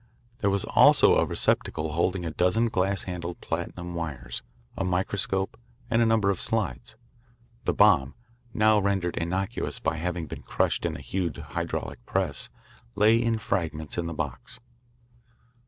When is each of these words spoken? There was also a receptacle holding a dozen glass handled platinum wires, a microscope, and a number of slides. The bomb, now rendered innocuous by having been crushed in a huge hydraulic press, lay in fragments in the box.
There 0.39 0.49
was 0.49 0.65
also 0.65 1.13
a 1.17 1.25
receptacle 1.27 1.91
holding 1.91 2.25
a 2.25 2.31
dozen 2.31 2.69
glass 2.69 3.03
handled 3.03 3.39
platinum 3.39 3.93
wires, 3.93 4.41
a 4.75 4.83
microscope, 4.83 5.59
and 5.91 6.01
a 6.01 6.07
number 6.07 6.31
of 6.31 6.41
slides. 6.41 6.95
The 7.65 7.73
bomb, 7.75 8.15
now 8.51 8.79
rendered 8.79 9.15
innocuous 9.17 9.79
by 9.79 9.97
having 9.97 10.25
been 10.25 10.41
crushed 10.41 10.87
in 10.87 10.97
a 10.97 11.01
huge 11.01 11.37
hydraulic 11.37 12.03
press, 12.07 12.49
lay 12.95 13.21
in 13.21 13.37
fragments 13.37 13.95
in 13.95 14.07
the 14.07 14.13
box. 14.15 14.59